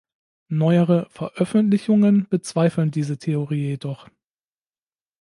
[0.47, 4.09] Neuere Veröffentlichungen bezweifeln diese Theorie jedoch.